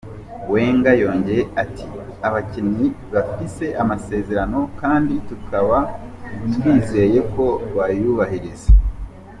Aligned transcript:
Wenger 0.51 0.93
yongeye 1.03 1.43
ati: 1.63 1.85
"Abakinyi 2.27 2.87
bafise 3.13 3.65
amasezerano 3.81 4.59
kandi 4.81 5.13
tuba 5.27 5.77
twizeye 6.53 7.19
ko 7.33 7.45
bayubahiriza. 7.77 8.69